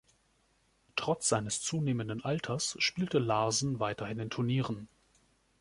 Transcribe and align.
Trotz 0.95 1.29
seines 1.29 1.61
zunehmenden 1.61 2.25
Alters 2.25 2.75
spielte 2.79 3.19
Larsen 3.19 3.79
weiterhin 3.79 4.17
in 4.17 4.29
Turnieren. 4.31 4.87